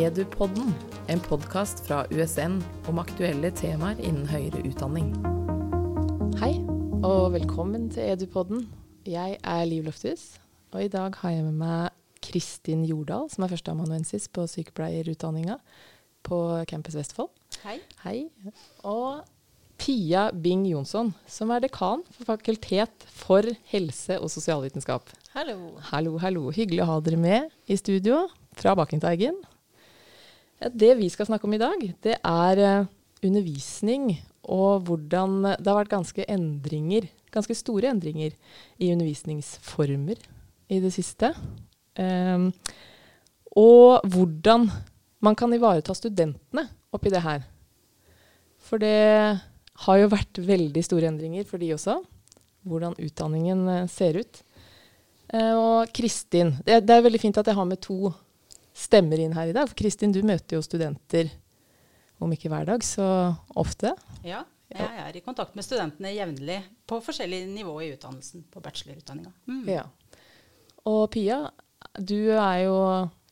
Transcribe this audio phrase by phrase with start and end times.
[0.00, 0.70] Edupodden,
[1.12, 2.54] en podkast fra USN
[2.88, 5.10] om aktuelle temaer innen høyere utdanning.
[6.40, 6.54] Hei,
[7.04, 8.62] og velkommen til Edupodden.
[9.04, 10.38] Jeg er Liv Lofthus,
[10.72, 15.58] og i dag har jeg med meg Kristin Jordal, som er førsteamanuensis på sykepleierutdanninga
[16.24, 16.40] på
[16.72, 17.28] Campus Vestfold.
[17.66, 17.76] Hei.
[18.06, 18.16] Hei.
[18.88, 19.20] Og
[19.80, 25.12] Pia Bing Jonsson, som er dekan for Fakultet for helse- og sosialvitenskap.
[25.36, 25.76] Hallo.
[25.92, 26.48] Hallo, hallo.
[26.56, 29.36] Hyggelig å ha dere med i studio fra Bakkenteigen.
[30.60, 32.88] Det vi skal snakke om i dag, det er eh,
[33.24, 34.10] undervisning
[34.50, 38.34] og hvordan det har vært ganske endringer, ganske store endringer
[38.80, 40.20] i undervisningsformer
[40.70, 41.32] i det siste.
[41.98, 42.50] Um,
[43.56, 44.68] og hvordan
[45.20, 47.44] man kan ivareta studentene oppi det her.
[48.60, 49.40] For det
[49.84, 52.00] har jo vært veldig store endringer for de også.
[52.68, 54.42] Hvordan utdanningen eh, ser ut.
[55.30, 58.10] Uh, og Kristin det, det, er veldig fint at jeg har med to
[58.80, 59.68] stemmer inn her i dag.
[59.68, 61.30] For Kristin, du møter jo studenter
[62.20, 63.06] om ikke hver dag, så
[63.58, 63.94] ofte.
[64.26, 68.44] Ja, jeg er i kontakt med studentene jevnlig på forskjellig nivå i utdannelsen.
[68.52, 69.32] På bachelorutdanninga.
[69.50, 69.64] Mm.
[69.70, 69.86] Ja.
[70.88, 71.42] Og Pia,
[71.96, 72.76] du er jo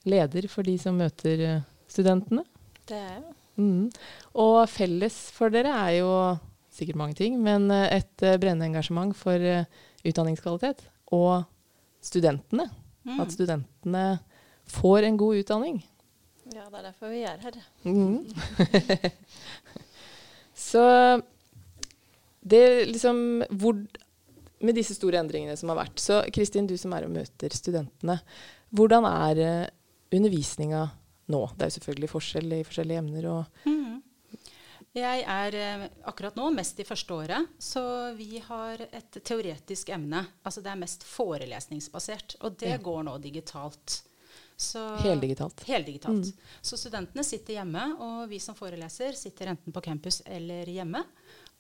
[0.09, 2.45] leder for de som møter eh, studentene.
[2.89, 3.37] Det er jeg.
[3.59, 3.89] Mm.
[4.39, 6.13] Og felles for dere er jo
[6.75, 9.37] sikkert mange ting, men eh, et brennende engasjement for
[10.09, 10.83] utdanningskvalitet.
[11.15, 11.45] Og
[12.05, 12.71] studentene.
[13.07, 13.21] Mm.
[13.23, 14.05] At studentene
[14.69, 15.81] får en god utdanning.
[16.49, 17.57] Ja, det er derfor vi er her.
[17.85, 18.25] Mm.
[20.69, 20.85] Så
[22.41, 23.77] det liksom hvor,
[24.59, 28.19] Med disse store endringene som har vært Så Kristin, du som er og møter studentene.
[28.75, 29.69] Hvordan er uh,
[30.15, 30.87] undervisninga
[31.29, 31.43] nå?
[31.55, 33.29] Det er jo selvfølgelig forskjell i forskjellige emner.
[33.29, 33.79] og mm.
[34.97, 37.83] Jeg er eh, akkurat nå mest i første året, så
[38.17, 40.25] vi har et teoretisk emne.
[40.43, 42.81] Altså det er mest forelesningsbasert, og det ja.
[42.83, 44.01] går nå digitalt.
[44.59, 45.63] Så, heldigitalt.
[45.69, 46.33] Heldigitalt.
[46.33, 46.55] Mm.
[46.67, 51.05] Så studentene sitter hjemme, og vi som foreleser sitter enten på campus eller hjemme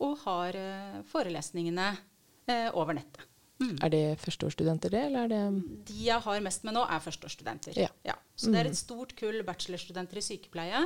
[0.03, 3.22] og har uh, forelesningene uh, over nettet.
[3.59, 3.76] Mm.
[3.82, 5.04] Er det førsteårsstudenter, det?
[5.09, 7.78] Eller er det De jeg har mest med nå, er førsteårsstudenter.
[7.78, 7.91] Ja.
[8.06, 8.14] Ja.
[8.38, 8.75] Så det er mm.
[8.75, 10.84] et stort kull bachelorstudenter i sykepleie.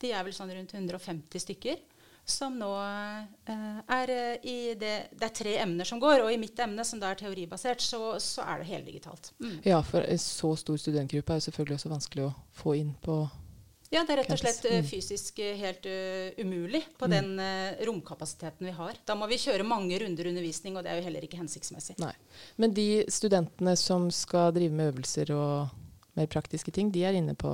[0.00, 1.80] De er vel sånn rundt 150 stykker
[2.24, 6.40] som nå uh, er uh, i det Det er tre emner som går, og i
[6.40, 9.32] mitt emne, som da er teoribasert, så, så er det heldigitalt.
[9.38, 9.56] Mm.
[9.66, 13.24] Ja, for en så stor studentgruppe er jo selvfølgelig også vanskelig å få inn på
[13.92, 15.84] ja, det er rett og slett uh, fysisk helt
[16.40, 17.12] umulig på mm.
[17.12, 18.96] den romkapasiteten vi har.
[19.06, 21.94] Da må vi kjøre mange runder undervisning, og det er jo heller ikke hensiktsmessig.
[22.02, 22.10] Nei.
[22.58, 25.76] Men de studentene som skal drive med øvelser og
[26.18, 27.52] mer praktiske ting, de er inne på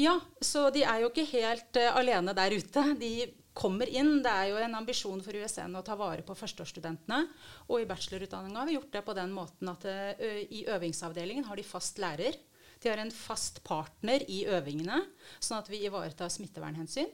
[0.00, 2.84] ja, så de er jo ikke helt uh, alene der ute.
[3.00, 3.12] De
[3.52, 4.20] kommer inn.
[4.24, 7.20] Det er jo en ambisjon for USN å ta vare på førsteårsstudentene.
[7.68, 11.66] Og i bachelorutdanninga har vi gjort det på den måten at i øvingsavdelingen har de
[11.66, 12.38] fast lærer.
[12.82, 15.04] De har en fast partner i øvingene,
[15.38, 17.10] sånn at vi ivaretar smittevernhensyn.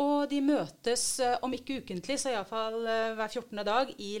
[0.00, 1.02] Og de møtes,
[1.44, 2.78] om ikke ukentlig, så iallfall
[3.18, 3.60] hver 14.
[3.66, 4.12] dag i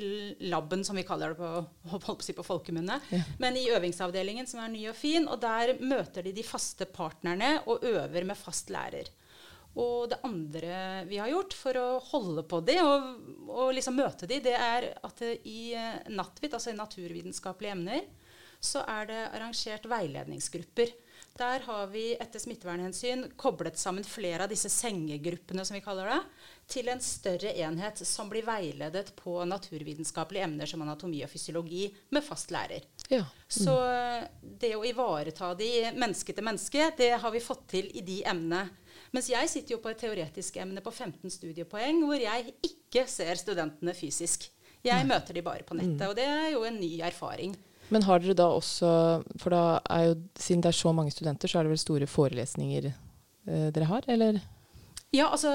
[0.52, 2.98] laben, som vi kaller det på, på, si på folkemunne.
[3.08, 3.22] Ja.
[3.40, 5.24] Men i øvingsavdelingen, som er ny og fin.
[5.32, 9.08] Og der møter de de faste partnerne og øver med fast lærer.
[9.80, 13.06] Og det andre vi har gjort for å holde på det og,
[13.48, 18.04] og liksom møte de, det er at i eh, Nattvit, altså i naturvitenskapelige emner,
[18.62, 20.92] så er det arrangert veiledningsgrupper.
[21.38, 26.18] Der har vi etter smittevernhensyn koblet sammen flere av disse sengegruppene som vi kaller det,
[26.74, 32.24] til en større enhet som blir veiledet på naturvitenskapelige emner som anatomi og fysiologi med
[32.26, 32.84] fast lærer.
[33.08, 33.24] Ja.
[33.24, 33.56] Mm.
[33.56, 33.78] Så
[34.42, 38.68] det å ivareta de menneske til menneske, det har vi fått til i de emnene
[39.12, 43.36] mens jeg sitter jo på et teoretisk emne på 15 studiepoeng hvor jeg ikke ser
[43.40, 44.48] studentene fysisk.
[44.82, 45.10] Jeg Nei.
[45.12, 46.08] møter de bare på nettet, mm.
[46.08, 47.52] og det er jo en ny erfaring.
[47.90, 48.88] Men har dere da også
[49.42, 52.08] For da er jo, siden det er så mange studenter, så er det vel store
[52.08, 54.40] forelesninger eh, dere har, eller?
[55.12, 55.50] Ja, altså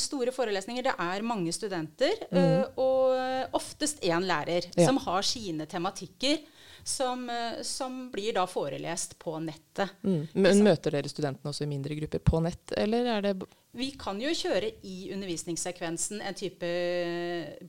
[0.00, 0.86] store forelesninger.
[0.86, 2.22] Det er mange studenter.
[2.30, 2.38] Mm.
[2.40, 4.86] Uh, og oftest én lærer ja.
[4.86, 6.40] som har sine tematikker
[6.84, 9.96] som, eh, som, blir da forelest på nettet.
[10.02, 10.26] Mm.
[10.32, 13.34] Men Møter dere studentene også i mindre grupper på nett, eller er det
[13.74, 16.68] Vi kan jo kjøre i undervisningssekvensen en type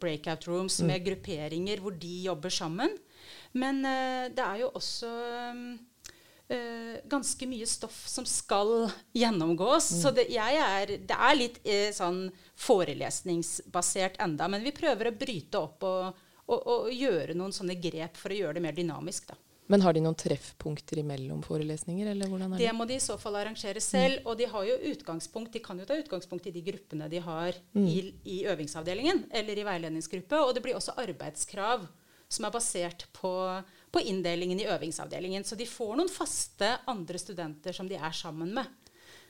[0.01, 0.88] breakout rooms mm.
[0.92, 2.92] med grupperinger hvor de jobber sammen.
[3.56, 5.12] Men uh, det er jo også
[5.56, 9.90] uh, ganske mye stoff som skal gjennomgås.
[9.96, 10.02] Mm.
[10.04, 12.28] Så det, er, det er litt uh, sånn
[12.68, 14.52] forelesningsbasert enda.
[14.52, 18.38] Men vi prøver å bryte opp og og, og, gjøre noen sånne grep for å
[18.38, 19.31] gjøre det mer dynamisk.
[19.31, 19.38] da.
[19.74, 22.12] Men har de noen treffpunkter imellom forelesninger?
[22.12, 22.68] eller hvordan er det?
[22.68, 24.19] Det må de i så fall arrangere selv.
[24.22, 24.28] Mm.
[24.30, 27.58] Og de, har jo utgangspunkt, de kan jo ta utgangspunkt i de gruppene de har
[27.74, 27.88] mm.
[27.88, 30.44] i, i, øvingsavdelingen eller i veiledningsgruppe.
[30.46, 31.88] Og det blir også arbeidskrav
[32.36, 33.32] som er basert på,
[33.92, 35.46] på inndelingen i øvingsavdelingen.
[35.48, 38.68] Så de får noen faste andre studenter som de er sammen med.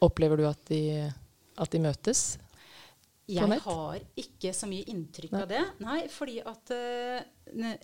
[0.06, 0.82] Opplever du at de,
[1.56, 2.26] at de møtes?
[3.28, 5.40] Jeg har ikke så mye inntrykk Nei.
[5.42, 5.62] av det.
[5.82, 7.24] Nei, fordi at uh,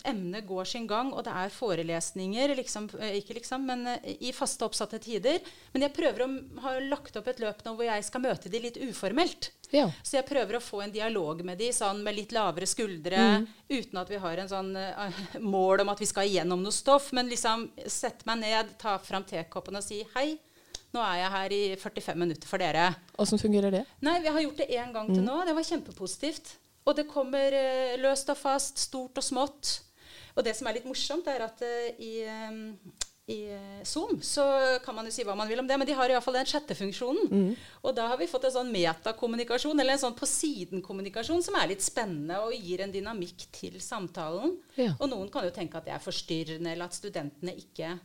[0.06, 4.30] emnet går sin gang, og det er forelesninger, liksom, eh, ikke liksom, men uh, i
[4.36, 5.40] faste oppsatte tider.
[5.74, 6.28] Men jeg prøver å
[6.62, 9.50] ha lagt opp et løp nå hvor jeg skal møte de litt uformelt.
[9.72, 9.88] Ja.
[10.04, 13.46] Så jeg prøver å få en dialog med de sånn med litt lavere skuldre, Mm.
[13.72, 15.20] uten at vi har en sånn uh,
[15.56, 19.24] mål om at vi skal igjennom noe stoff, men liksom sette meg ned, ta fram
[19.26, 20.38] tekoppen og si hei.
[20.92, 22.90] Nå er jeg her i 45 minutter for dere.
[23.22, 23.86] Åssen fungerer det?
[24.04, 25.38] Nei, vi har gjort det én gang til nå.
[25.48, 26.56] Det var kjempepositivt.
[26.82, 29.78] Og det kommer eh, løst og fast, stort og smått.
[30.36, 33.00] Og det som er litt morsomt, er at eh, i, eh,
[33.32, 34.44] i eh, Zoom så
[34.84, 37.52] kan man jo si hva man vil om det, men de har iallfall den chattefunksjonen.
[37.82, 41.70] Og da har vi fått en sånn metakommunikasjon, eller en sånn på siden-kommunikasjon, som er
[41.72, 44.56] litt spennende og gir en dynamikk til samtalen.
[44.80, 44.94] Ja.
[44.98, 47.96] Og noen kan jo tenke at det er forstyrrende, eller at studentene ikke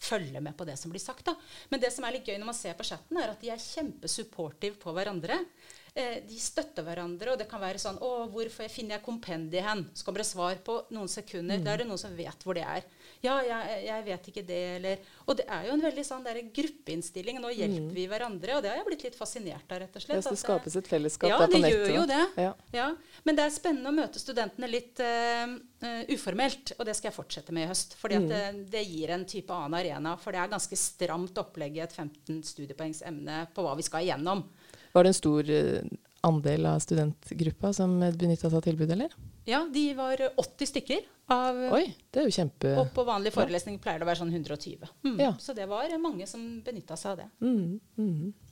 [0.00, 1.26] følger med på det som blir sagt.
[1.28, 1.36] Da.
[1.72, 3.60] Men det som er litt gøy når man ser på chatten, er at de er
[3.60, 5.42] kjempesupportive på hverandre.
[5.90, 9.80] Eh, de støtter hverandre, og det kan være sånn Å, hvor finner jeg kompendiet hen?
[9.90, 11.58] Så kommer det svar på noen sekunder.
[11.64, 12.86] Da er det noen som vet hvor det er.
[13.24, 16.38] Ja, jeg, jeg vet ikke det, eller Og det er jo en veldig sånn der
[16.54, 17.40] gruppeinnstilling.
[17.42, 20.20] Nå hjelper vi hverandre, og det har jeg blitt litt fascinert av, rett og slett.
[20.20, 22.22] Ja, så det at, eh, skapes et fellesskap ja, der på det gjør jo det.
[22.46, 22.54] Ja.
[22.76, 22.88] Ja,
[23.26, 27.16] Men det er spennende å møte studentene litt eh, eh, uformelt, og det skal jeg
[27.16, 27.96] fortsette med i høst.
[28.00, 28.28] fordi mm.
[28.30, 28.42] det,
[28.74, 30.16] det gir en type annen arena.
[30.20, 34.06] For det er ganske stramt opplegg i et 15 studiepoengs emne på hva vi skal
[34.06, 34.44] igjennom.
[34.92, 35.90] Var det en stor eh,
[36.26, 39.14] andel av studentgruppa som benytta seg av tilbudet, eller?
[39.48, 41.08] Ja, de var 80 stykker.
[41.30, 42.72] Av, Oi, det er jo kjempe...
[42.80, 44.88] og på vanlig forelesning pleier det å være sånn 120.
[45.06, 45.18] Mm.
[45.22, 45.30] Ja.
[45.38, 47.28] Så det var mange som benytta seg av det.
[47.46, 48.49] Mm, mm.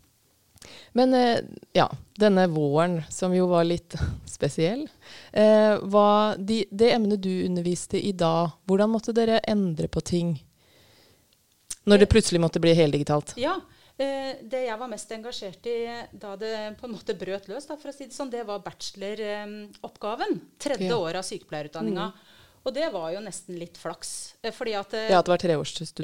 [0.93, 1.39] Men eh,
[1.77, 1.87] ja,
[2.19, 3.95] denne våren, som jo var litt
[4.27, 4.89] spesiell
[5.33, 5.79] eh,
[6.39, 10.37] de, Det emnet du underviste i da, hvordan måtte dere endre på ting?
[11.89, 13.37] Når det plutselig måtte bli heldigitalt?
[13.41, 13.55] Ja.
[13.99, 15.79] Eh, det jeg var mest engasjert i
[16.13, 18.61] da det på en måte brøt løs, da, for å si det sånn, det var
[18.63, 20.37] bacheloroppgaven.
[20.59, 20.99] Tredje Ja.
[20.99, 22.13] året av sykepleierutdanninga.
[22.69, 24.35] Og det var jo nesten litt flaks.
[24.43, 25.41] eh, Fordi at eh, Ja, at det var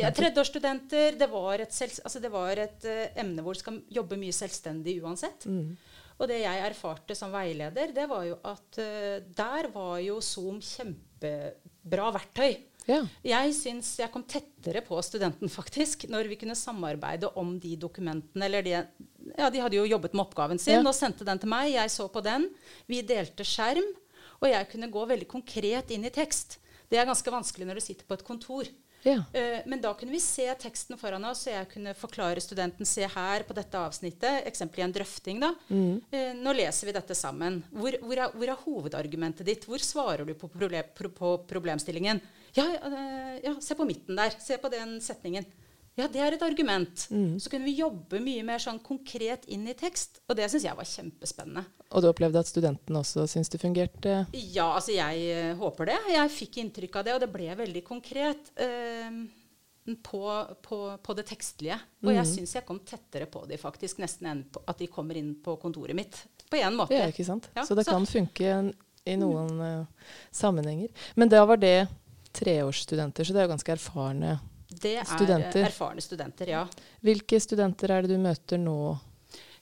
[0.00, 4.18] ja, tredjeårsstudenter, det var et, altså det var et uh, emne hvor du skal jobbe
[4.20, 5.44] mye selvstendig uansett.
[5.44, 5.74] Mm.
[6.14, 10.62] Og det jeg erfarte som veileder, det var jo at uh, der var jo Zoom
[10.64, 12.62] kjempebra verktøy.
[12.84, 13.00] Ja.
[13.24, 18.44] Jeg syns jeg kom tettere på studenten faktisk, når vi kunne samarbeide om de dokumentene.
[18.44, 18.74] eller de,
[19.38, 20.82] ja, De hadde jo jobbet med oppgaven sin Ja.
[20.84, 21.72] og sendte den til meg.
[21.72, 22.50] Jeg så på den.
[22.86, 23.88] Vi delte skjerm.
[24.44, 26.58] Og jeg kunne gå veldig konkret inn i tekst.
[26.90, 28.68] Det er ganske vanskelig når du sitter på et kontor.
[29.04, 29.22] ja.
[29.32, 33.08] Uh, men da kunne vi se teksten foran oss, og jeg kunne forklare studenten se
[33.08, 35.40] her på dette avsnittet, eksempel i en drøfting.
[35.40, 35.50] da.
[35.68, 35.98] Mm.
[36.12, 37.62] Uh, nå leser vi dette sammen.
[37.72, 39.68] Hvor, hvor, er, hvor er hovedargumentet ditt?
[39.68, 42.20] Hvor svarer du på, problem, på problemstillingen?
[42.54, 44.36] Ja, uh, ja, se på midten der.
[44.40, 45.48] Se på den setningen.
[45.96, 47.04] Ja, det er et argument.
[47.14, 47.36] Mm.
[47.38, 50.18] Så kunne vi jobbe mye mer sånn konkret inn i tekst.
[50.28, 51.62] Og det syns jeg var kjempespennende.
[51.94, 54.26] Og du opplevde at studentene også syns det fungerte?
[54.34, 55.98] Ja, altså jeg eh, håper det.
[56.10, 59.20] Jeg fikk inntrykk av det, og det ble veldig konkret eh,
[60.02, 60.22] på,
[60.66, 61.78] på, på det tekstlige.
[62.02, 62.32] Og jeg Mhm.
[62.34, 65.54] syns jeg kom tettere på de faktisk, nesten enn på at de kommer inn på
[65.62, 66.24] kontoret mitt.
[66.50, 66.94] På en måte.
[66.98, 67.46] Ja, ikke sant?
[67.54, 68.74] Ja, så det så- kan funke
[69.06, 69.86] i noen eh,
[70.32, 70.88] sammenhenger.
[71.14, 71.86] Men da var det
[72.34, 74.40] treårsstudenter, så det er jo ganske erfarne.
[74.84, 75.64] Det er Studenter.
[75.70, 76.62] erfarne studenter, ja.
[77.04, 78.76] Hvilke studenter er det du møter nå?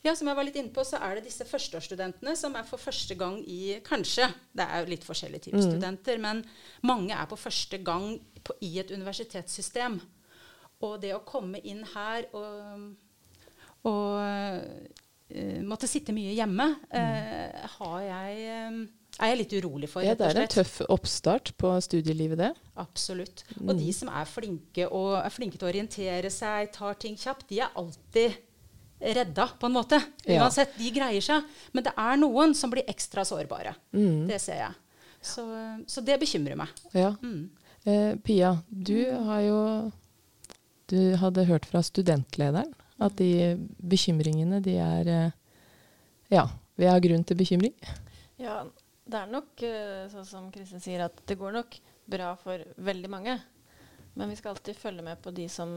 [0.02, 2.76] Ja, Som jeg var litt inne på, så er det disse førsteårsstudentene som er for
[2.82, 4.26] første gang i Kanskje.
[4.52, 5.68] Det er jo litt forskjellige typer Mm.
[5.70, 6.40] studenter, men
[6.82, 10.00] mange er på første gang på, i et universitetssystem.
[10.82, 12.96] Og det å komme inn her og,
[13.84, 14.72] og
[15.64, 17.70] måtte sitte mye hjemme, mm.
[17.78, 18.82] har jeg eh,
[19.20, 20.08] er jeg litt urolig for, Mm.
[20.08, 22.52] Ja, det er en tøff oppstart på studielivet, det.
[22.80, 23.44] Absolutt.
[23.60, 27.48] Og de som er flinke, og er flinke til å orientere seg, tar ting kjapt,
[27.48, 28.38] de er alltid
[29.02, 30.00] redda, på en måte.
[30.24, 30.42] Ja.
[30.42, 31.44] Uansett, de greier seg.
[31.72, 33.74] Men det er noen som blir ekstra sårbare.
[33.92, 34.28] Mm.
[34.30, 34.78] Det ser jeg.
[35.22, 35.44] Så,
[35.86, 36.70] så det bekymrer meg.
[36.96, 37.12] Ja.
[37.22, 37.50] Mm.
[37.84, 39.58] Eh, Pia, du har jo
[40.86, 42.74] Du hadde hørt fra studentlederen
[43.04, 45.38] at de bekymringene, de er eh,
[46.32, 46.46] Ja,
[46.80, 47.74] vi har grunn til bekymring.
[48.40, 48.62] Ja,
[49.04, 51.76] det er nok eh, sånn som Kristin sier, at det går nok
[52.10, 53.38] bra for veldig mange.
[54.14, 55.70] Men vi skal alltid følge med på de som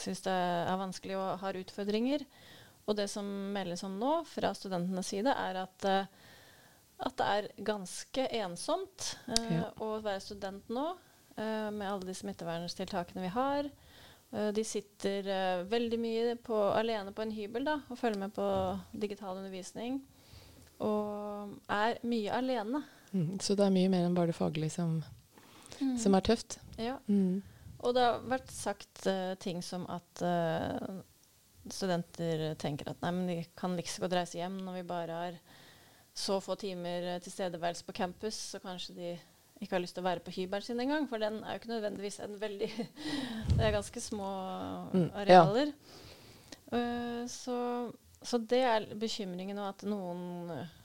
[0.00, 2.24] syns det er vanskelig og har utfordringer.
[2.88, 6.06] Og det som meldes om nå fra studentenes side, er at, eh,
[7.06, 9.68] at det er ganske ensomt eh, Ja.
[9.78, 10.88] å være student nå,
[11.36, 13.70] eh, med alle de smitteverntiltakene vi har.
[14.32, 18.34] Eh, de sitter eh, veldig mye på, alene på en hybel da, og følger med
[18.36, 18.48] på
[19.04, 20.00] digital undervisning.
[20.82, 22.82] Og er mye alene.
[23.12, 23.38] Mm.
[23.44, 25.00] Så det er mye mer enn bare det faglige som,
[26.00, 26.58] som er tøft.
[26.80, 26.96] Ja.
[27.06, 27.42] Mm.
[27.82, 31.02] Og det har vært sagt uh, ting som at uh,
[31.66, 35.40] studenter tenker at nei, men de kan like godt reise hjem når vi bare har
[36.14, 39.10] så få timer tilstedeværelse på campus, så kanskje de
[39.62, 41.08] ikke har lyst til å være på hybelen sin engang.
[41.10, 42.70] For den er jo ikke nødvendigvis en veldig
[43.56, 44.30] Det er ganske små
[44.92, 45.72] mm, arealer.
[45.72, 45.98] Ja.
[46.72, 47.56] Uh, så,
[48.24, 50.78] så, det er bekymringen, nå, at noen uh,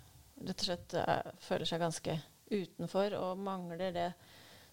[0.43, 2.17] rett og slett er, føler seg ganske
[2.51, 4.09] utenfor og mangler det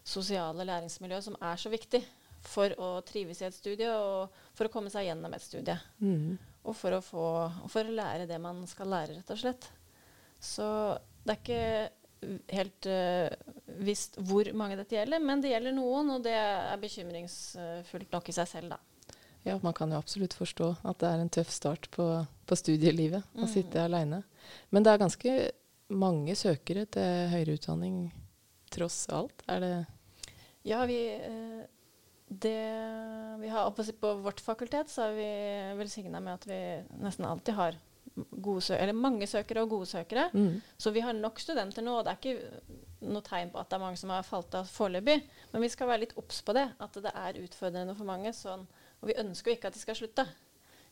[0.05, 2.03] sosiale læringsmiljøet som er så viktig
[2.45, 5.77] for å trives i et studie og for å komme seg gjennom et studie.
[6.05, 6.35] Mm.
[6.65, 7.25] Og for å, få,
[7.73, 9.69] for å lære det man skal lære, rett og slett.
[10.45, 10.67] Så
[11.25, 11.65] det er ikke
[12.53, 13.29] helt uh,
[13.85, 18.37] visst hvor mange dette gjelder, men det gjelder noen, og det er bekymringsfullt nok i
[18.37, 18.81] seg selv, da.
[19.45, 22.07] Ja, man kan jo absolutt forstå at det er en tøff start på,
[22.49, 23.51] på studielivet å mm.
[23.53, 24.23] sitte aleine.
[24.73, 25.35] Men det er ganske
[25.93, 27.99] mange søkere til høyere utdanning
[28.73, 29.45] tross alt.
[29.53, 29.75] Er det
[30.65, 31.61] Ja, vi uh,
[32.29, 32.57] det
[33.41, 35.29] vi har På vårt fakultet så er vi
[35.79, 36.61] velsigna med at vi
[37.05, 37.77] nesten alltid har
[38.95, 40.29] mange søkere og gode søkere.
[40.33, 40.61] Mm.
[40.79, 43.77] Så vi har nok studenter nå, og det er ikke noe tegn på at det
[43.77, 45.19] er mange som har falt av foreløpig.
[45.53, 48.33] Men vi skal være litt obs på det, at det er utfordrende for mange.
[48.37, 48.67] Sånn,
[49.01, 50.27] og vi ønsker jo ikke at de skal slutte.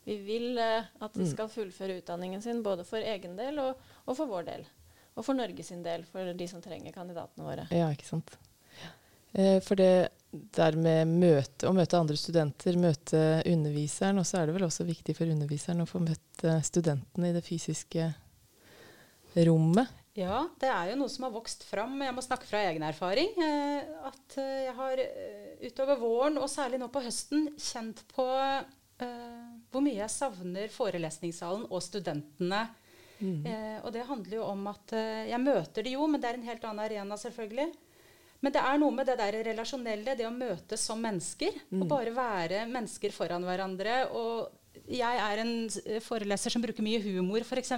[0.03, 1.31] Vi vil uh, at de mm.
[1.31, 4.65] skal fullføre utdanningen sin, både for egen del og, og for vår del.
[5.13, 7.67] Og for Norge sin del, for de som trenger kandidatene våre.
[7.71, 8.35] Ja, ikke sant.
[9.33, 14.49] Eh, for det der med møte, å møte andre studenter, møte underviseren, og så er
[14.49, 18.07] det vel også viktig for underviseren å få møtt eh, studentene i det fysiske
[19.45, 19.99] rommet.
[20.17, 21.95] Ja, det er jo noe som har vokst fram.
[22.05, 23.33] Jeg må snakke fra egen erfaring.
[23.33, 25.03] Eh, at jeg har
[25.63, 28.29] utover våren, og særlig nå på høsten, kjent på
[29.03, 32.69] hvor mye jeg savner forelesningssalen og studentene.
[33.23, 33.41] Mm.
[33.83, 36.63] og det handler jo om at jeg møter de jo, men det er en helt
[36.69, 37.65] annen arena, selvfølgelig.
[38.43, 41.55] Men det er noe med det der relasjonelle, det å møtes som mennesker.
[41.71, 41.85] Mm.
[41.85, 44.01] Og bare være mennesker foran hverandre.
[44.11, 45.53] Og jeg er en
[46.03, 47.73] foreleser som bruker mye humor, f.eks.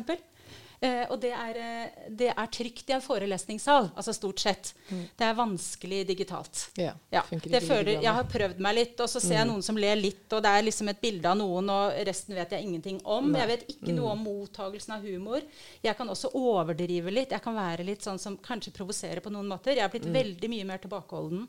[0.84, 4.74] Eh, og det er, eh, det er, trygt i en forelesningssal, altså stort sett.
[4.90, 5.04] Mm.
[5.18, 6.66] Det er vanskelig digitalt.
[6.80, 9.40] Ja, ja, føler, jeg har prøvd meg litt, og så ser mm.
[9.40, 12.36] jeg noen som ler litt, og det er liksom et bilde av noen, og resten
[12.38, 13.32] vet jeg ingenting om.
[13.32, 13.42] Nei.
[13.44, 14.00] Jeg vet ikke mm.
[14.00, 15.46] noe om mottagelsen av humor.
[15.86, 17.36] Jeg kan også overdrive litt.
[17.36, 19.78] Jeg kan være litt sånn som kanskje provoserer på noen måter.
[19.78, 20.18] Jeg har blitt mm.
[20.20, 21.48] veldig mye mer tilbakeholden.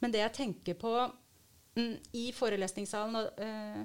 [0.00, 0.94] Men det jeg tenker på
[1.76, 3.82] mm, i forelesningssalen og, øh,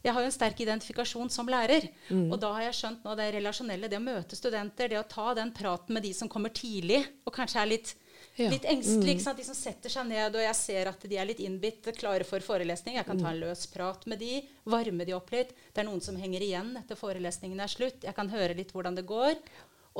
[0.00, 1.88] jeg har jo en sterk identifikasjon som lærer.
[2.08, 2.30] Mm.
[2.32, 5.34] Og da har jeg skjønt nå det relasjonelle, det å møte studenter, det å ta
[5.36, 7.92] den praten med de som kommer tidlig og kanskje er litt,
[8.38, 8.48] ja.
[8.48, 9.20] litt engstelige.
[9.20, 9.36] Mm.
[9.36, 12.40] De som setter seg ned, og jeg ser at de er litt innbitt, klare for
[12.44, 12.96] forelesning.
[12.96, 13.44] Jeg kan ta en mm.
[13.44, 14.38] løs prat med de,
[14.72, 15.52] varme de opp litt.
[15.68, 18.06] Det er noen som henger igjen etter forelesningen er slutt.
[18.08, 19.36] Jeg kan høre litt hvordan det går.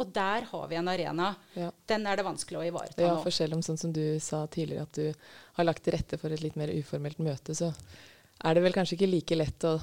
[0.00, 1.32] Og der har vi en arena.
[1.58, 1.68] Ja.
[1.90, 3.24] Den er det vanskelig å ivareta ja, nå.
[3.24, 6.32] For selv om sånn som du sa tidligere, at du har lagt til rette for
[6.32, 7.72] et litt mer uformelt møte, så
[8.44, 9.78] er det vel kanskje ikke like lett å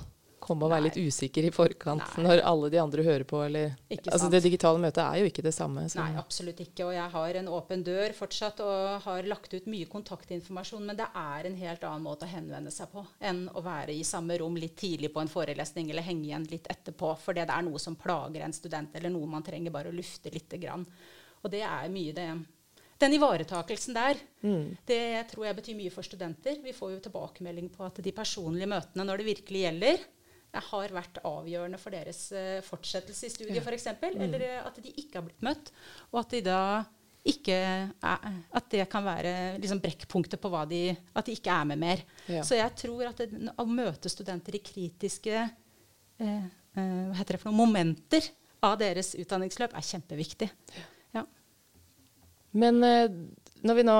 [0.48, 0.90] komme og være Nei.
[0.92, 2.24] litt usikker i forkant Nei.
[2.24, 3.40] når alle de andre hører på.
[3.44, 5.84] Eller, altså det digitale møtet er jo ikke det samme.
[5.92, 6.00] Så.
[6.00, 6.88] Nei, absolutt ikke.
[6.88, 10.86] Og jeg har en åpen dør fortsatt og har lagt ut mye kontaktinformasjon.
[10.88, 14.06] Men det er en helt annen måte å henvende seg på enn å være i
[14.08, 17.14] samme rom litt tidlig på en forelesning eller henge igjen litt etterpå.
[17.24, 20.34] For det er noe som plager en student, eller noe man trenger bare å lufte
[20.34, 20.86] lite grann.
[21.44, 22.30] Og det er mye det
[22.98, 24.77] den ivaretakelsen der, mm.
[24.89, 25.01] det
[25.32, 26.60] tror jeg betyr mye for studenter.
[26.63, 30.06] Vi får jo tilbakemelding på at de personlige møtene når det virkelig gjelder,
[30.58, 33.62] har vært avgjørende for deres uh, fortsettelse i studiet, ja.
[33.62, 33.89] f.eks.
[34.00, 34.22] Mm.
[34.25, 35.70] Eller uh, at de ikke har blitt møtt.
[36.10, 36.62] Og at de da
[37.27, 41.66] ikke er, At det kan være liksom brekkpunktet på hva de At de ikke er
[41.68, 42.04] med mer.
[42.32, 42.39] Ja.
[42.48, 46.46] Så jeg tror at det, å møte studenter i kritiske eh,
[46.77, 48.30] hva heter det for noen momenter
[48.63, 50.48] av deres utdanningsløp er kjempeviktig.
[50.77, 50.86] Ja.
[52.58, 53.12] Men eh,
[53.66, 54.00] når vi nå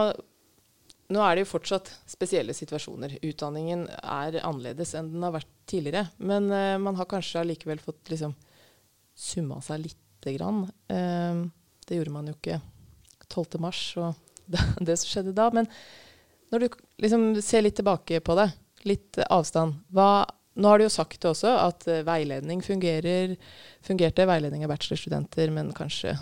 [1.08, 3.14] Nå er det jo fortsatt spesielle situasjoner.
[3.24, 6.10] Utdanningen er annerledes enn den har vært tidligere.
[6.20, 8.34] Men eh, man har kanskje allikevel fått liksom
[9.16, 10.66] summa seg lite grann.
[10.92, 11.40] Eh,
[11.88, 12.60] det gjorde man jo ikke
[13.32, 13.56] 12.
[13.64, 14.20] mars og
[14.52, 15.48] det, det som skjedde da.
[15.56, 15.72] Men
[16.52, 18.50] når du liksom ser litt tilbake på det,
[18.84, 20.26] litt avstand hva,
[20.58, 23.36] Nå har du jo sagt det også, at veiledning fungerer,
[23.86, 26.16] fungerte veiledning av bachelorstudenter, men kanskje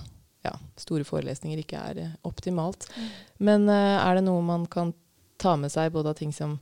[0.46, 2.88] ja, store forelesninger ikke er eh, optimalt.
[2.96, 3.10] Mm.
[3.50, 4.94] Men uh, er det noe man kan
[5.42, 6.58] ta med seg, både av ting som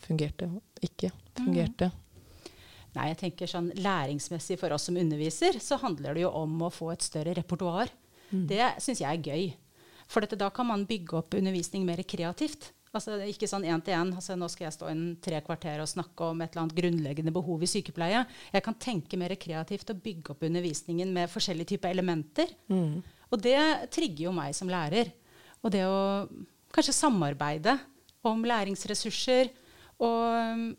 [0.00, 1.90] fungerte og ikke fungerte?
[1.90, 2.06] Mm.
[2.96, 6.72] Nei, jeg tenker sånn Læringsmessig for oss som underviser, så handler det jo om å
[6.74, 7.92] få et større repertoar.
[8.30, 8.46] Mm.
[8.50, 9.50] Det syns jeg er gøy.
[10.10, 12.72] For dette, da kan man bygge opp undervisning mer kreativt.
[12.90, 14.10] Altså, ikke sånn én til én.
[14.18, 17.34] Altså, nå skal jeg stå inn tre kvarter og snakke om et eller annet grunnleggende
[17.34, 18.24] behov i sykepleie.
[18.50, 22.50] Jeg kan tenke mer kreativt og bygge opp undervisningen med forskjellige typer elementer.
[22.72, 22.98] Mm.
[23.30, 23.60] Og det
[23.94, 25.12] trigger jo meg som lærer.
[25.62, 26.26] Og det å
[26.74, 27.76] kanskje samarbeide
[28.26, 29.52] om læringsressurser
[30.00, 30.76] og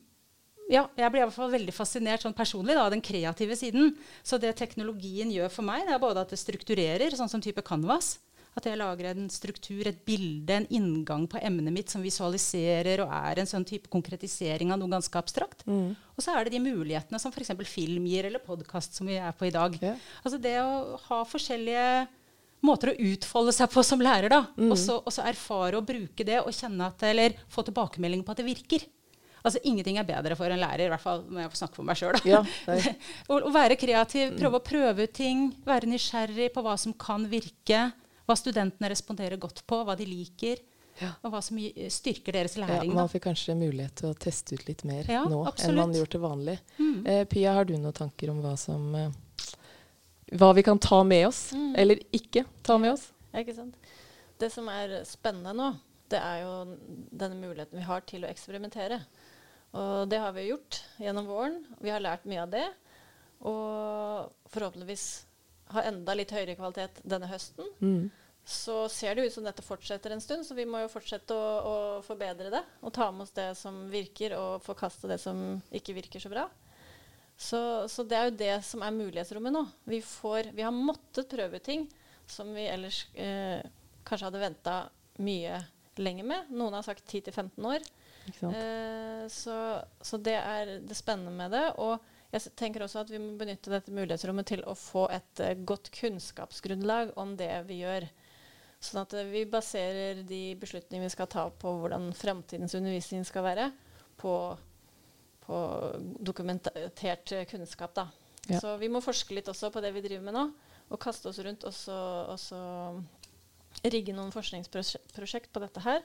[0.72, 3.92] ja, jeg blir i hvert fall veldig fascinert sånn personlig da, av den kreative siden.
[4.24, 7.64] Så det teknologien gjør for meg, det er både at det strukturerer, sånn som type
[7.68, 8.16] Canvas.
[8.52, 13.14] At jeg lager en struktur, et bilde, en inngang på emnet mitt som visualiserer og
[13.16, 15.64] er en sånn type konkretisering av noe ganske abstrakt.
[15.70, 15.94] Mm.
[15.96, 17.54] Og så er det de mulighetene som f.eks.
[17.72, 19.78] film gir, eller podkast, som vi er på i dag.
[19.80, 19.96] Ja.
[20.26, 21.86] Altså det å ha forskjellige
[22.68, 24.44] måter å utfolde seg på som lærer, da.
[24.60, 24.70] Mm.
[24.70, 28.36] Og, så, og så erfare og bruke det, og kjenne at, eller få tilbakemelding på
[28.36, 28.86] at det virker.
[29.42, 31.88] Altså Ingenting er bedre for en lærer, i hvert fall må jeg få snakke for
[31.88, 32.20] meg sjøl.
[32.30, 32.44] Ja,
[33.32, 37.26] å, å være kreativ, prøve å prøve ut ting, være nysgjerrig på hva som kan
[37.32, 37.88] virke,
[38.32, 40.62] hva studentene responderer godt på, hva de liker,
[41.02, 41.14] Ja.
[41.24, 42.94] og hva som styrker deres Ja, læring.
[42.94, 43.12] man da.
[43.12, 45.76] fikk kanskje mulighet til å teste ut litt mer Ja, nå enn absolutt.
[45.80, 46.60] man gjør til vanlig.
[46.78, 47.08] Mm.
[47.08, 49.12] Eh, Pia, har du noen tanker om hva som eh,
[50.32, 51.74] Hva vi kan ta med oss, Mm.
[51.78, 53.10] eller ikke ta med oss?
[53.34, 53.76] Ja, Ikke sant?
[54.40, 55.76] Det som er spennende nå,
[56.10, 56.78] det er jo
[57.12, 59.02] denne muligheten vi har til å eksperimentere.
[59.74, 61.66] Og det har vi gjort gjennom våren.
[61.82, 62.68] Vi har lært mye av det.
[63.42, 65.06] Og forhåpentligvis
[65.74, 67.66] ha enda litt høyere kvalitet denne høsten.
[67.82, 68.12] Mm.
[68.46, 71.50] Så ser det ut som dette fortsetter en stund, så vi må jo fortsette å,
[71.62, 72.64] å forbedre det.
[72.82, 76.48] Og ta med oss det som virker, og forkaste det som ikke virker så bra.
[77.42, 79.64] Så, så det er jo det som er mulighetsrommet nå.
[79.90, 81.88] Vi, får, vi har måttet prøve ting
[82.30, 83.62] som vi ellers eh,
[84.08, 84.76] kanskje hadde venta
[85.22, 85.58] mye
[86.02, 86.52] lenger med.
[86.54, 87.86] Noen har sagt 10-15 år.
[88.46, 89.58] Eh, så,
[90.02, 91.66] så det er det spennende med det.
[91.82, 91.98] Og
[92.32, 95.92] jeg tenker også at vi må benytte dette mulighetsrommet til å få et eh, godt
[95.98, 98.08] kunnskapsgrunnlag om det vi gjør.
[98.82, 103.46] Sånn at eh, vi baserer de beslutningene vi skal ta på hvordan framtidens undervisning skal
[103.46, 103.70] være,
[104.22, 104.34] på,
[105.46, 105.62] på
[106.18, 107.94] dokumentert eh, kunnskap.
[107.98, 108.08] Da.
[108.50, 108.60] Ja.
[108.64, 110.46] Så vi må forske litt også på det vi driver med nå,
[110.92, 112.60] og kaste oss rundt og så,
[113.86, 116.02] rigge noen forskningsprosjekt på dette her,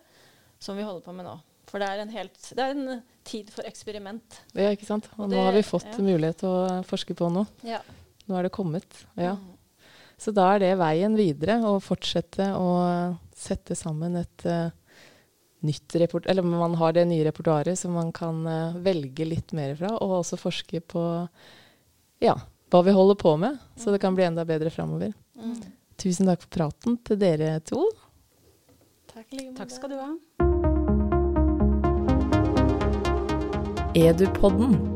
[0.62, 1.35] som vi holder på med nå.
[1.66, 4.39] For det er en, helt, det er en tid for eksperiment.
[4.54, 5.08] Ja, ikke sant?
[5.17, 5.99] Og Og nå har vi fått ja.
[5.99, 7.49] mulighet til å forske på noe.
[7.67, 7.80] Ja.
[8.28, 8.86] Nå er det kommet.
[9.19, 9.34] Ja.
[9.34, 9.55] Mm.
[10.16, 12.70] Så da er det veien videre å fortsette å
[13.36, 14.72] sette sammen et uh,
[15.66, 16.26] nytt report...
[16.26, 20.22] Eller man har det nye repertoaret som man kan uh, velge litt mer fra, og
[20.22, 21.04] også forske på
[22.24, 22.36] ja,
[22.72, 25.12] hva vi holder på med, så det kan bli enda bedre framover.
[25.36, 25.60] Mm.
[26.00, 27.84] Tusen takk for praten til dere to.
[29.12, 29.52] Takk like.
[29.60, 30.12] Takk skal du ha.
[33.96, 34.96] Edupodden.